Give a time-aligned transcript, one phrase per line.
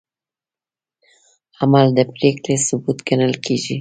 [1.61, 3.69] عمل د پرېکړې ثبوت ګڼل کېږي.